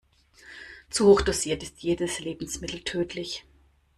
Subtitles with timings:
[0.89, 3.45] Zu hoch dosiert ist jedes Lebensmittel tödlich.